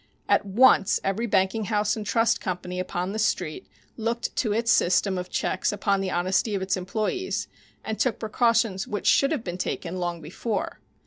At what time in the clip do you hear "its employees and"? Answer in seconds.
6.63-7.99